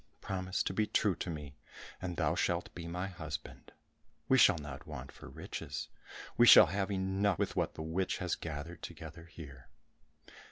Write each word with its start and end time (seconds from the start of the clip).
Promise 0.19 0.63
to 0.63 0.73
be 0.73 0.87
true 0.87 1.13
to 1.17 1.29
me, 1.29 1.59
and 2.01 2.17
thou 2.17 2.33
shalt 2.33 2.73
be 2.73 2.87
my 2.87 3.05
husband. 3.05 3.71
We 4.27 4.35
shall 4.39 4.57
not 4.57 4.87
want 4.87 5.11
for 5.11 5.29
riches, 5.29 5.89
we 6.37 6.47
shall 6.47 6.65
have 6.73 6.89
enough 6.89 7.37
with 7.37 7.55
what 7.55 7.75
the 7.75 7.83
witch 7.83 8.17
has 8.17 8.33
gathered 8.33 8.81
together 8.81 9.25
here." 9.25 9.69